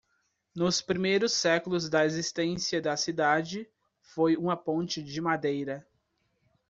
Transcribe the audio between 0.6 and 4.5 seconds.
primeiros séculos da existência da cidade, foi